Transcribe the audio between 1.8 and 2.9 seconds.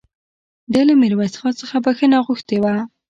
بخښنه غوښتې وه